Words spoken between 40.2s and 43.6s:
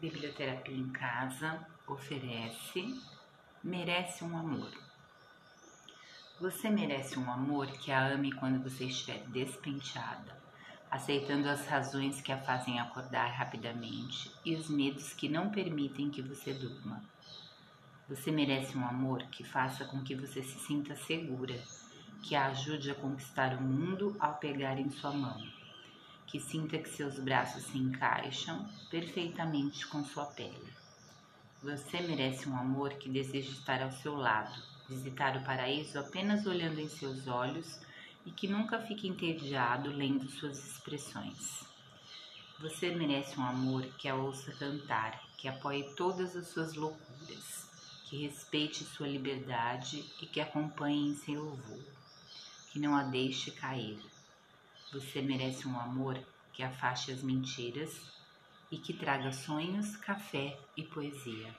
suas expressões. Você merece um